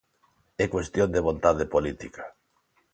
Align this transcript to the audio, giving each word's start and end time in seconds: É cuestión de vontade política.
É 0.63 0.65
cuestión 0.75 1.09
de 1.15 1.25
vontade 1.27 1.63
política. 1.73 2.23